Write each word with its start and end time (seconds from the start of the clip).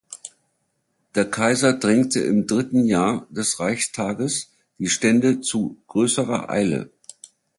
Der 1.13 1.29
Kaiser 1.29 1.73
drängte 1.73 2.21
im 2.21 2.47
dritten 2.47 2.85
Jahr 2.85 3.27
des 3.29 3.59
Reichstages 3.59 4.51
die 4.79 4.87
Stände 4.89 5.41
zu 5.41 5.77
größerer 5.85 6.49
Eile. 6.49 6.89